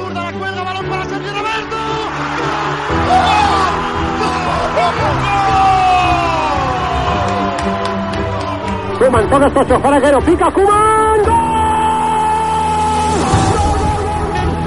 [0.00, 1.76] zurda, la cuelga, balón para Sergio Roberto.
[8.98, 11.20] Kuman todos ocho, Faraguero, pica Kuman.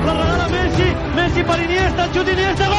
[0.06, 2.78] La regala Messi, Messi para Iniesta, chute Iniesta, gol.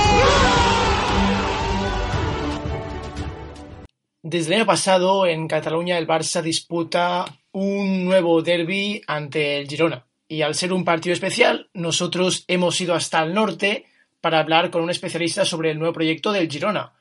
[4.23, 10.05] Desde el año pasado, en Cataluña, el Barça disputa un nuevo derby ante el Girona.
[10.29, 13.87] Y al ser un partido especial, nosotros hemos ido hasta el norte
[14.21, 16.95] para hablar con un especialista sobre el nuevo proyecto del Girona.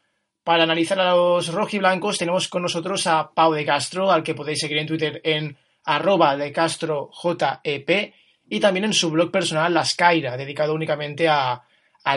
[0.43, 4.59] Para analizar a los rojiblancos tenemos con nosotros a Pau de Castro, al que podéis
[4.59, 5.55] seguir en Twitter en
[5.85, 8.13] arroba de Castro JEP
[8.49, 11.63] y también en su blog personal Las Caira, dedicado únicamente a,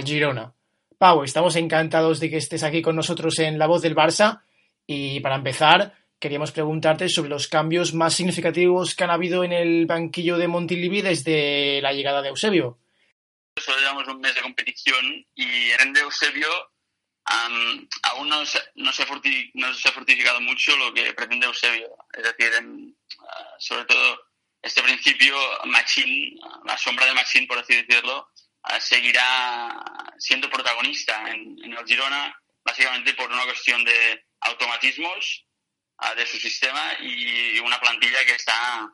[0.05, 0.53] Girona.
[0.99, 4.41] Pau, estamos encantados de que estés aquí con nosotros en La Voz del Barça
[4.89, 9.87] y para empezar queríamos preguntarte sobre los cambios más significativos que han habido en el
[9.87, 12.79] banquillo de Montilivi desde la llegada de Eusebio.
[13.59, 16.49] Solo llevamos un mes de competición y en de Eusebio
[17.31, 21.47] um, aún no se, no, se forti, no, se, ha fortificado mucho lo que pretende
[21.47, 21.97] Eusebio.
[22.13, 23.27] Es decir, en, uh,
[23.59, 24.21] sobre todo
[24.63, 28.29] este principio, Machín, la sombra de Machín, por así decirlo,
[28.65, 29.83] uh, seguirá
[30.19, 35.46] siendo protagonista en, en, el Girona, básicamente por una cuestión de automatismos
[35.99, 38.93] uh, de su sistema y una plantilla que está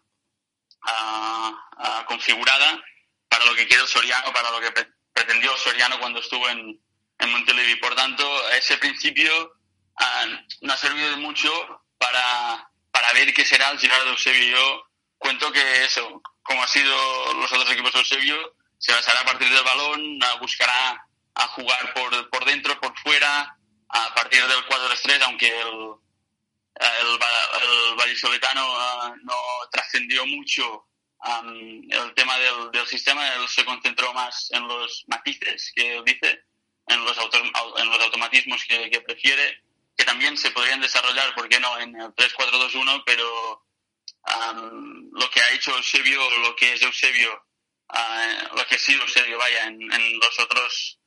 [2.06, 2.82] configurada
[3.28, 6.80] para lo que quiere Soriano, para lo que pre pretendió Soriano cuando estuvo en,
[7.18, 7.76] en Montelevi.
[7.76, 9.30] Por tanto, ese principio
[10.00, 10.26] uh,
[10.62, 11.50] no ha servido de mucho
[11.98, 14.58] para, para ver qué será el Girona de Eusebio.
[14.58, 14.86] Yo
[15.18, 19.48] cuento que eso, como ha sido los otros equipos de Eusebio, se basará a partir
[19.48, 23.56] del balón, uh, buscará a jugar por, por dentro, por fuera,
[23.88, 25.94] a partir del 4-3, aunque el,
[26.74, 27.18] el,
[27.62, 29.34] el vallisoletano uh, no
[29.70, 30.88] trascendió mucho
[31.24, 36.04] um, el tema del, del, sistema, él se concentró más en los matices que él
[36.04, 36.44] dice,
[36.86, 39.62] en los, auto, en los automatismos que, que, prefiere,
[39.96, 43.66] que también se podrían desarrollar, ¿por qué no?, en el 3-4-2-1, pero
[44.52, 47.46] um, lo que ha hecho Eusebio, lo que es Eusebio,
[47.90, 50.98] uh, lo que ha sido Eusebio, vaya, en, en, los otros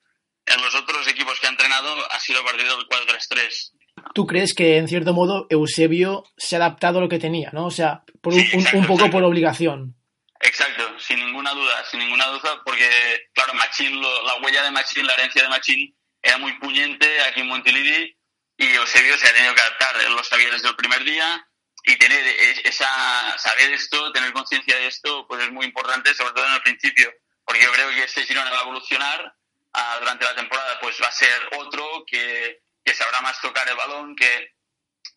[0.47, 3.71] en los otros equipos que ha entrenado ha sido a partir del 4-3-3.
[4.13, 7.66] ¿Tú crees que, en cierto modo, Eusebio se ha adaptado a lo que tenía, ¿no?
[7.66, 9.95] O sea, por un, sí, exacto, un, un poco por obligación.
[10.39, 12.88] Exacto, sin ninguna duda, sin ninguna duda, porque,
[13.33, 17.41] claro, Machín, lo, la huella de Machín, la herencia de Machín, era muy puñente aquí
[17.41, 18.17] en Montilivi
[18.57, 21.47] y Eusebio se ha tenido que adaptar, él lo sabía desde el primer día
[21.83, 22.25] y tener
[22.63, 26.61] esa, saber esto, tener conciencia de esto, pues es muy importante, sobre todo en el
[26.61, 27.11] principio,
[27.45, 29.35] porque yo creo que este Girona va a evolucionar
[29.75, 33.75] uh, durante la temporada, pues va a ser otro que, que sabrá más tocar el
[33.75, 34.53] balón, que,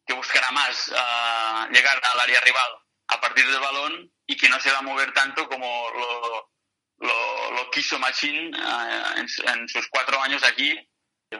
[0.07, 2.71] que buscará más uh, llegar al área rival
[3.09, 7.53] a partir del balón y que no se va a mover tanto como lo, lo,
[7.53, 10.75] lo quiso Machín uh, en, en, sus cuatro años aquí.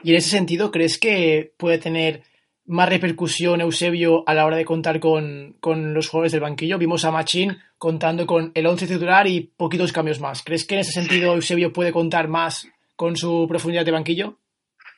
[0.03, 2.23] Y en ese sentido, ¿crees que puede tener
[2.65, 6.77] más repercusión Eusebio a la hora de contar con, con los jugadores del banquillo?
[6.77, 10.43] Vimos a Machín contando con el once titular y poquitos cambios más.
[10.43, 14.37] ¿Crees que en ese sentido Eusebio puede contar más con su profundidad de banquillo?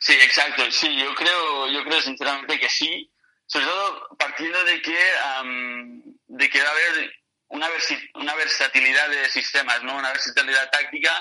[0.01, 0.69] Sí, exacto.
[0.71, 3.09] Sí, yo creo, yo creo sinceramente que sí.
[3.45, 4.97] Sobre todo partiendo de que,
[5.39, 7.13] um, de que va a haber
[7.49, 7.69] una,
[8.15, 9.95] una versatilidad de sistemas, ¿no?
[9.95, 11.11] Una versatilidad táctica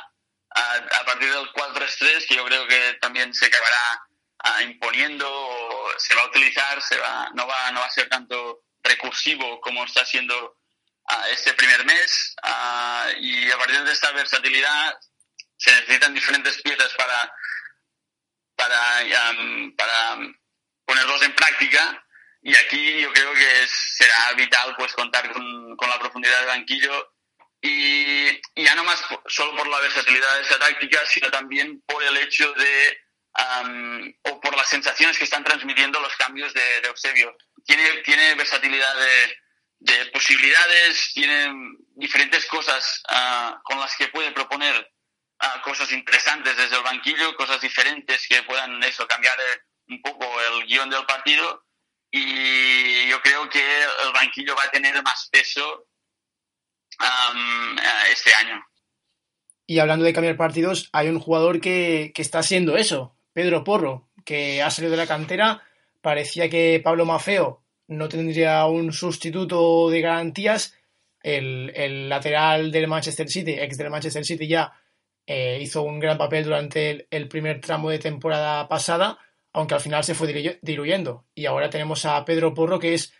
[0.50, 4.06] a, a partir del 4-3-3 que yo creo que también se acabará
[4.44, 5.28] uh, imponiendo,
[5.98, 9.84] se va a utilizar, se va, no, va, no va a ser tanto recursivo como
[9.84, 10.56] está siendo
[11.10, 14.98] uh, este primer mes uh, y a partir de esta versatilidad
[15.58, 17.34] se necesitan diferentes piezas para,
[18.60, 20.18] para, um, para
[20.84, 22.04] ponerlos en práctica
[22.42, 26.48] y aquí yo creo que es, será vital pues contar con, con la profundidad del
[26.48, 27.14] banquillo
[27.60, 32.02] y, y, ya no más solo por la versatilidad de esa táctica, sino también por
[32.02, 32.98] el hecho de,
[33.62, 37.36] um, o por las sensaciones que están transmitiendo los cambios de, de Eusebio.
[37.66, 41.52] Tiene, tiene versatilidad de, de, posibilidades, tiene
[41.96, 44.90] diferentes cosas uh, con las que puede proponer
[45.62, 49.36] cosas interesantes desde el banquillo, cosas diferentes que puedan eso, cambiar
[49.88, 51.64] un poco el guion del partido
[52.10, 55.86] y yo creo que el banquillo va a tener más peso
[56.98, 57.76] um,
[58.10, 58.60] este año.
[59.66, 64.08] Y hablando de cambiar partidos, hay un jugador que, que, está haciendo eso, Pedro Porro,
[64.24, 65.62] que ha salido de la cantera.
[66.00, 70.74] Parecía que Pablo Mafeo no tendría un sustituto de garantías.
[71.22, 74.72] El, el lateral del Manchester City, ex del Manchester City, ya
[75.32, 79.18] eh, hizo un gran papel durante el, el primer tramo de temporada pasada
[79.52, 81.26] aunque al final se fue diluyendo.
[81.34, 83.12] Y ahora tenemos a Pedro Porro, que es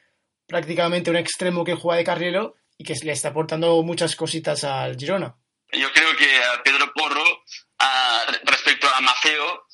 [0.46, 4.96] prácticamente un extremo que juega de carrilero y que le está aportando muchas cositas al
[4.96, 5.34] Girona.
[5.72, 7.24] Yo creo que Pedro Porro,
[8.44, 9.66] respecto a Maceo,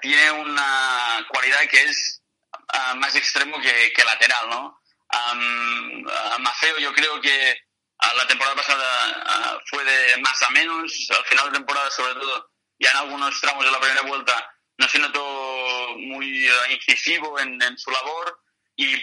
[0.00, 2.22] tiene una cualidad que es
[2.96, 4.78] más extremo que, lateral, ¿no?
[6.40, 7.56] Maceo yo creo que
[8.16, 12.90] la temporada pasada fue de más a menos, al final de temporada sobre todo, ya
[12.90, 14.52] en algunos tramos de la primera vuelta
[14.82, 18.40] no se notó muy eh, incisivo en, su labor.
[18.74, 18.96] Y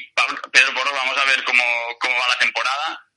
[0.51, 1.63] Pedro Porro vamos a ver cómo,
[2.01, 3.07] cómo va la temporada,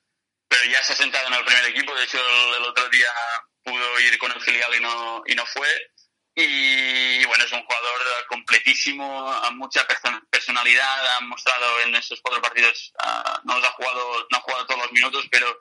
[0.48, 2.18] pero ya se ha sentado en el primer equipo, de hecho
[2.56, 3.08] el, otro día
[3.64, 5.68] pudo ir con el filial y no, y no fue.
[6.34, 9.86] Y, bueno, es un jugador completísimo, mucha
[10.30, 14.66] personalidad, ha mostrado en estos cuatro partidos, ah, no los ha jugado, no ha jugado
[14.66, 15.58] todos los minutos, pero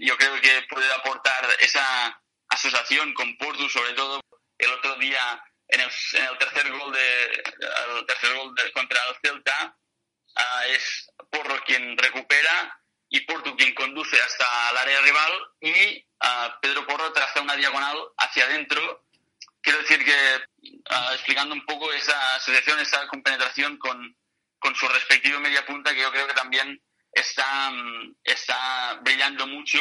[0.00, 4.20] yo creo que puede aportar esa asociación con Porto, sobre todo
[4.58, 9.16] el otro día en el, en el tercer gol de el tercer gol contra el
[9.22, 9.76] Celta
[10.36, 16.60] uh, es Porro quien recupera y Porto quien conduce hasta el área rival y uh,
[16.60, 19.06] Pedro Porro traza una diagonal hacia adentro.
[19.62, 20.40] Quiero decir que,
[20.90, 24.16] uh, explicando un poco esa asociación, esa compenetración con,
[24.58, 26.82] con su respectivo media punta, que yo creo que también
[27.14, 27.72] está,
[28.22, 29.78] está brillando mucho.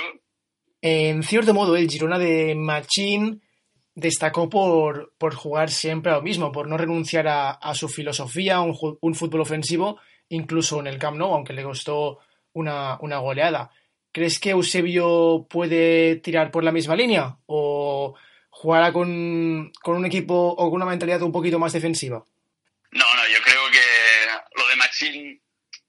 [0.81, 3.41] En cierto modo, el Girona de Machín
[3.95, 8.59] destacó por, por jugar siempre a lo mismo, por no renunciar a, a su filosofía,
[8.61, 9.99] un, un, fútbol ofensivo,
[10.29, 12.19] incluso en el Camp Nou, aunque le costó
[12.53, 13.71] una, una goleada.
[14.11, 18.15] ¿Crees que Eusebio puede tirar por la misma línea o
[18.49, 22.23] jugará con, con un equipo o con una mentalidad un poquito más defensiva?
[22.91, 25.41] No, no, yo creo que lo de Machín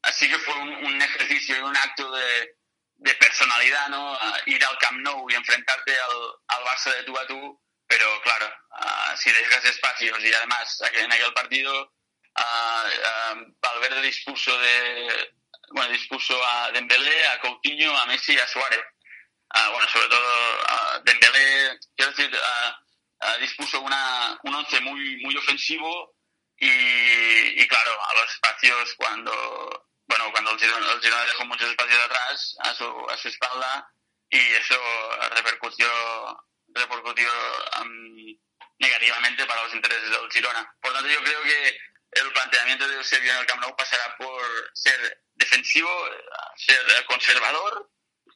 [0.07, 2.57] así que fue un, ejercicio y un acto de,
[2.97, 4.19] de personalidad, ¿no?
[4.47, 8.47] ir al Camp Nou y enfrentarte al, al Barça de tú a tú pero claro,
[8.71, 11.93] uh, si dejas espacios y además en aquel partido
[12.37, 15.33] uh, Valverde dispuso de
[15.71, 18.83] bueno dispuso a Dembélé, a Coutinho, a Messi y a Suárez.
[19.71, 20.29] bueno, sobre todo
[20.69, 22.31] a Dembélé, quiero decir,
[23.41, 26.15] dispuso una, un once muy muy ofensivo
[26.57, 32.05] y, claro, a los espacios cuando bueno cuando el Girona, el Girona dejó muchos espacios
[32.05, 33.89] atrás a su, a su espalda
[34.31, 34.81] y eso
[35.37, 35.87] repercutió
[36.75, 37.29] repercutió
[37.81, 38.37] um,
[38.79, 40.75] negativamente para los intereses del Girona.
[40.81, 44.43] Por tanto, yo creo que el planteamiento de Eusebio en el Camp Nou pasará por
[44.73, 44.99] ser
[45.35, 45.91] defensivo,
[46.57, 47.91] ser conservador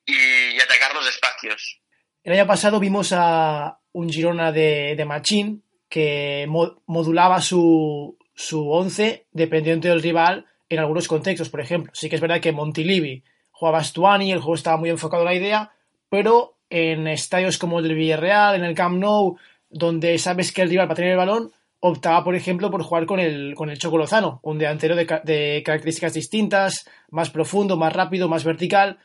[0.06, 1.80] y, atacar los espacios.
[2.24, 9.26] El año pasado vimos a un Girona de, de Machín que modulaba su, su once
[9.30, 11.48] dependiendo del rival en algunos contextos.
[11.48, 15.22] Por ejemplo, sí que es verdad que Montilivi jugaba Stuani, el juego estaba muy enfocado
[15.22, 15.72] en la idea,
[16.08, 19.36] pero en estadios como el del Villarreal, en el Camp Nou,
[19.70, 23.06] donde sabes que el rival va a tener el balón, optaba, por ejemplo, por jugar
[23.06, 28.28] con el, con el Choco Lozano, un delantero de, características distintas, más profundo, más rápido,
[28.28, 28.98] más vertical.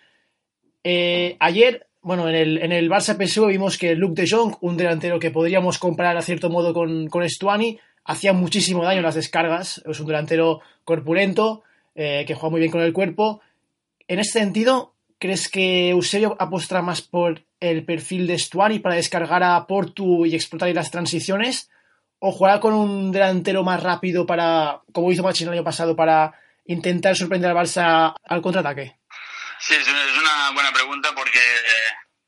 [0.83, 4.77] Eh, ayer, bueno, en el, en el Barça PSV vimos que Luke de Jong, un
[4.77, 9.15] delantero que podríamos comparar a cierto modo con, con Stuani, hacía muchísimo daño en las
[9.15, 9.81] descargas.
[9.85, 11.63] Es un delantero corpulento,
[11.95, 13.41] eh, que juega muy bien con el cuerpo.
[14.07, 19.43] En este sentido, ¿crees que Eusebio apostará más por el perfil de Stuani para descargar
[19.43, 21.69] a Portu y explotar las transiciones?
[22.19, 26.33] ¿O jugar con un delantero más rápido para, como hizo Machín el año pasado, para
[26.65, 28.97] intentar sorprender al Barça al contraataque?
[29.59, 31.39] Sí, es una buena pregunta porque,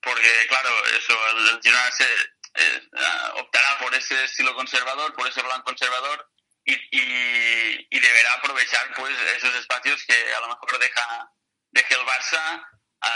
[0.01, 1.13] porque claro, eso,
[1.53, 2.05] el Girona se,
[2.55, 2.89] eh,
[3.35, 6.29] optará por ese estilo conservador, por ese plan conservador
[6.63, 11.31] y, y, deberá aprovechar pues esos espacios que a lo mejor deja,
[11.71, 12.65] deja el Barça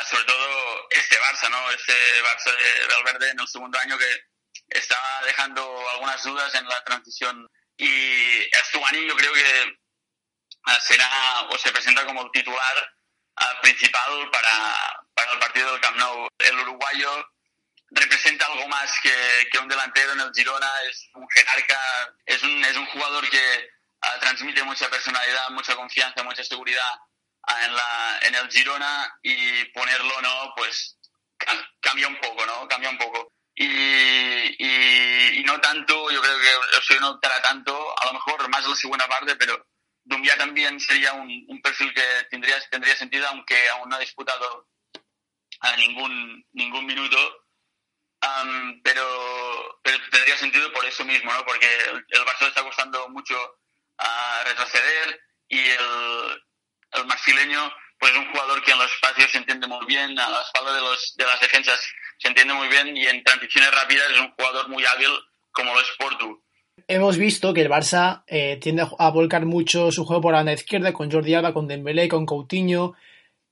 [0.05, 1.71] sobre todo este Barça, ¿no?
[1.71, 4.23] Este Barça de Valverde en el segundo año que
[4.69, 7.47] estaba dejando algunas dudas en la transición.
[7.77, 9.77] Y Estuani yo creo que
[10.65, 11.09] ah, será
[11.49, 12.93] o se presenta como titular
[13.37, 16.27] ah, principal para, para el partido del Camp Nou.
[16.39, 17.25] El uruguayo
[17.91, 19.11] representa algo más que,
[19.51, 21.79] que, un delantero en el Girona, es un jerarca,
[22.25, 23.69] es un, es un jugador que
[24.03, 26.99] uh, transmite mucha personalidad, mucha confianza, mucha seguridad
[27.63, 30.53] en, la, en el Girona y ponerlo, ¿no?
[30.55, 30.97] Pues
[31.81, 32.67] cambia un poco, ¿no?
[32.67, 33.33] Cambia un poco.
[33.55, 38.47] Y, y, y no tanto, yo creo que eso no optará tanto, a lo mejor
[38.49, 39.65] más la segunda parte, pero
[40.03, 44.67] Dumbia también sería un, un, perfil que tendría, tendría sentido, aunque aún no ha disputado
[45.59, 47.17] a ningún, ningún minuto.
[48.21, 51.45] Um, pero, pero tendría sentido por eso mismo, ¿no?
[51.45, 56.43] Porque el, el Barça está costando mucho uh, retroceder y el,
[56.93, 60.29] el marfileño pues es un jugador que en los espacios se entiende muy bien, a
[60.29, 61.79] la espalda de, los, de las defensas
[62.17, 65.09] se entiende muy bien y en transiciones rápidas es un jugador muy hábil
[65.51, 66.43] como lo es Portu.
[66.87, 70.53] Hemos visto que el Barça eh, tiende a volcar mucho su juego por la banda
[70.53, 72.95] izquierda con Jordi Alba, con Dembélé, con Coutinho,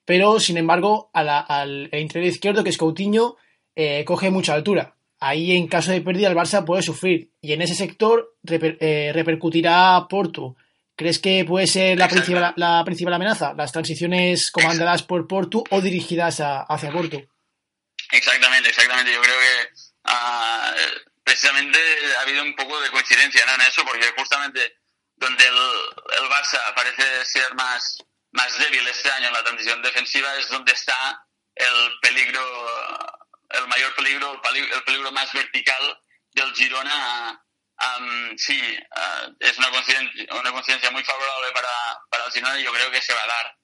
[0.05, 3.35] pero sin embargo a la, al interior izquierdo que es Coutinho
[3.79, 4.95] eh, coge mucha altura.
[5.19, 10.07] Ahí en caso de pérdida el Barça puede sufrir y en ese sector eh, repercutirá
[10.09, 10.55] Porto.
[10.95, 13.53] ¿Crees que puede ser la principal, la principal amenaza?
[13.53, 17.21] Las transiciones comandadas por Porto o dirigidas hacia Porto.
[18.11, 19.13] Exactamente, exactamente.
[19.13, 19.69] Yo creo que
[20.05, 20.73] ah,
[21.23, 21.77] precisamente
[22.17, 24.59] ha habido un poco de coincidencia en eso, porque justamente
[25.17, 27.99] donde el, el, Barça parece ser más,
[28.31, 32.41] más débil este año en la transición defensiva es donde está el peligro,
[33.49, 35.99] el mayor peligro, el peligro, más vertical
[36.33, 37.43] del Girona.
[38.37, 42.71] sí, uh, es una coincidencia, una coincidencia muy favorable para, para el Girona y yo
[42.71, 43.57] creo que se va a dar.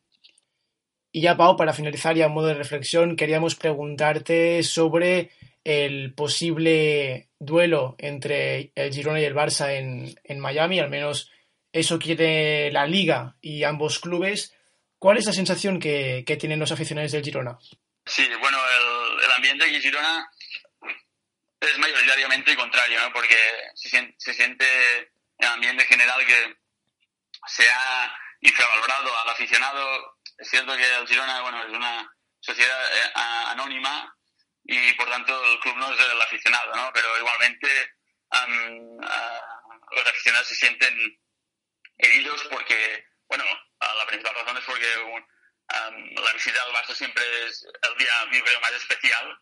[1.12, 5.32] Y ya, Pau, para finalizar ya en modo de reflexión, queríamos preguntarte sobre
[5.63, 11.32] el posible duelo entre el Girona y el Barça en, en Miami, al menos
[11.72, 14.56] eso quiere la liga y ambos clubes.
[15.00, 17.58] ¿Cuál es la sensación que, que tienen los aficionados del Girona?
[18.06, 20.30] Sí, bueno, el, el ambiente aquí en Girona
[21.60, 23.13] es mayoritariamente contrario, ¿no?
[23.13, 23.38] porque
[23.75, 24.65] se siente,
[25.38, 26.58] el ambiente general que
[27.48, 30.18] se ha infravalorado al aficionado.
[30.38, 34.13] Es cierto que el Girona bueno, es una sociedad eh, anónima
[34.65, 36.92] y por tanto el club no es el aficionado, ¿no?
[36.94, 37.68] pero igualmente
[38.32, 41.20] um, uh, los aficionados se sienten
[41.98, 43.44] heridos porque, bueno,
[43.80, 44.88] la principal razón es porque
[45.72, 49.38] um, la visita al Barça siempre es el día, yo creo, más especial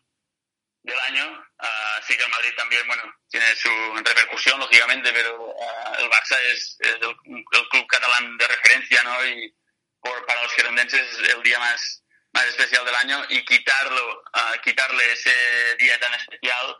[0.82, 1.46] del año.
[1.58, 3.70] Uh, sí que el Madrid también, bueno, tiene su
[4.04, 9.26] repercusión, lógicamente, pero uh, el Barça es, es el, el, club catalán de referencia, ¿no?
[9.26, 9.54] Y
[10.00, 12.02] por, para los gerundenses es el día más,
[12.32, 16.76] más especial del año y quitarlo, uh, quitarle ese día tan especial,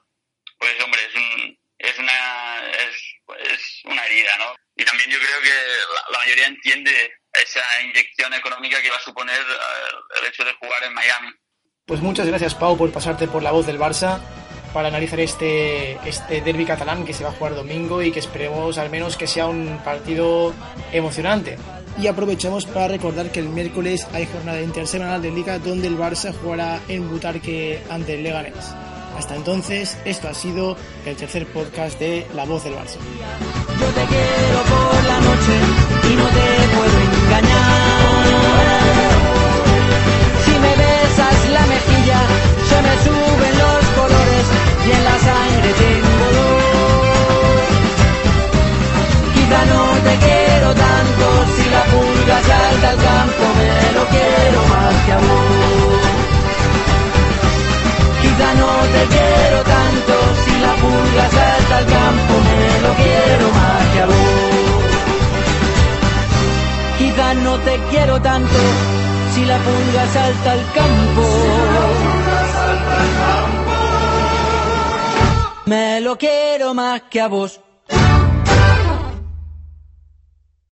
[0.58, 4.54] pues hombre, es, un, es, una, es, es una herida, ¿no?
[4.76, 9.00] y también yo creo que la, la, mayoría entiende esa inyección económica que va a
[9.00, 11.28] suponer uh, el hecho de jugar en Miami.
[11.86, 14.20] Pues muchas gracias Pau por pasarte por la voz del Barça
[14.72, 18.78] para analizar este, este derby catalán que se va a jugar domingo y que esperemos
[18.78, 20.54] al menos que sea un partido
[20.92, 21.58] emocionante.
[21.98, 26.32] Y aprovechamos para recordar que el miércoles hay jornada intersemanal de liga donde el Barça
[26.32, 28.74] jugará en Butarque ante el Leganés.
[29.16, 30.76] Hasta entonces, esto ha sido
[31.06, 32.98] el tercer podcast de La Voz del Barça.
[33.80, 35.54] Yo te quiero por la noche
[36.10, 37.82] y no te puedo engañar.
[40.44, 42.20] Si me besas la mejilla,
[42.68, 44.46] se me suben los colores
[44.86, 46.62] y en la sangre tengo dolor.
[49.34, 51.24] Quizá no te quiero tanto,
[51.56, 55.91] si la pulga salta al campo, me lo quiero más que a vos.
[61.72, 64.16] Pulga salta al campo, me lo quiero más que a vos.
[66.98, 68.58] Quizá no te quiero tanto,
[69.34, 71.22] si la pulga salta al campo.
[75.66, 77.60] Me lo quiero más que a vos.